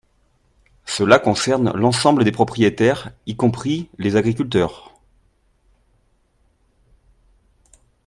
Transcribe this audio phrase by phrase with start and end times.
[0.87, 4.95] Cela concerne l’ensemble des propriétaires, y compris les agriculteurs.